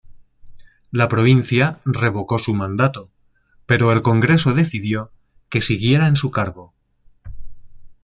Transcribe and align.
La 0.89 1.07
provincia 1.07 1.79
revocó 1.85 2.39
su 2.39 2.55
mandato, 2.55 3.11
pero 3.67 3.91
el 3.91 4.01
congreso 4.01 4.51
decidió 4.55 5.11
que 5.47 5.61
siguiera 5.61 6.07
en 6.07 6.15
su 6.15 6.31
cargo. 6.31 6.73